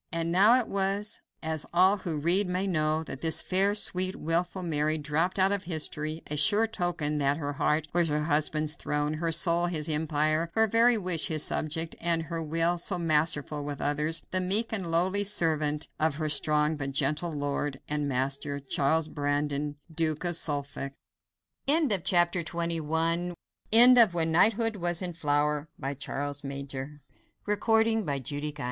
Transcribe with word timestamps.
And 0.11 0.31
now 0.31 0.57
it 0.59 0.67
was, 0.67 1.21
as 1.43 1.63
all 1.75 1.97
who 1.97 2.17
read 2.17 2.49
may 2.49 2.65
know, 2.65 3.03
that 3.03 3.21
this 3.21 3.39
fair, 3.43 3.75
sweet, 3.75 4.15
wilful 4.15 4.63
Mary 4.63 4.97
dropped 4.97 5.37
out 5.37 5.51
of 5.51 5.65
history; 5.65 6.23
a 6.25 6.35
sure 6.37 6.65
token 6.65 7.19
that 7.19 7.37
her 7.37 7.53
heart 7.53 7.87
was 7.93 8.07
her 8.07 8.23
husband's 8.23 8.73
throne; 8.75 9.13
her 9.13 9.31
soul 9.31 9.67
his 9.67 9.87
empire; 9.87 10.49
her 10.55 10.63
every 10.73 10.97
wish 10.97 11.27
his 11.27 11.43
subject, 11.43 11.95
and 12.01 12.23
her 12.23 12.41
will, 12.41 12.79
so 12.79 12.97
masterful 12.97 13.63
with 13.63 13.79
others, 13.79 14.23
the 14.31 14.41
meek 14.41 14.73
and 14.73 14.89
lowly 14.89 15.23
servant 15.23 15.87
of 15.99 16.15
her 16.15 16.29
strong 16.29 16.75
but 16.77 16.93
gentle 16.93 17.31
lord 17.31 17.79
and 17.87 18.09
master, 18.09 18.59
Charles 18.59 19.07
Brandon, 19.07 19.75
Duke 19.93 20.23
of 20.25 20.35
Suffolk. 20.35 20.93
Note 21.67 21.81
by 21.89 21.97
the 21.97 22.17
Editor 22.17 22.43
Sir 22.43 22.57
Edwin 22.57 23.35
Caskoden's 23.35 23.35
history 23.69 24.71
differs 24.71 25.01
in 25.03 25.13
some 26.59 28.05
minor 28.05 28.19
details 28.19 28.51
fro 28.51 28.51